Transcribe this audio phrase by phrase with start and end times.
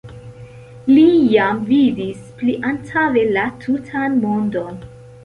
[0.93, 1.03] Li
[1.33, 4.81] jam vidis pliantaŭe la tutan mondon.